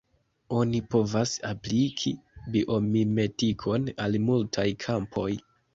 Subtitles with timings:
[0.59, 2.15] Oni povas apliki
[2.57, 5.31] biomimetikon al multaj kampoj.